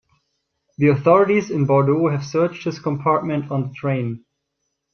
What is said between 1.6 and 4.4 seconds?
Bordeaux have searched his compartment on the train.